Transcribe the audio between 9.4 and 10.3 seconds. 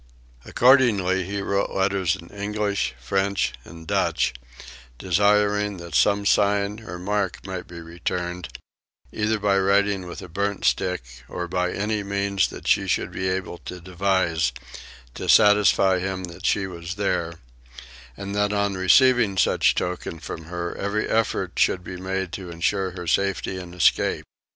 writing with a